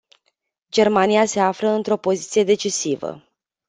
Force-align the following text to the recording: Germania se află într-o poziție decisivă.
Germania 0.69 1.25
se 1.27 1.39
află 1.39 1.69
într-o 1.69 1.97
poziție 1.97 2.43
decisivă. 2.43 3.23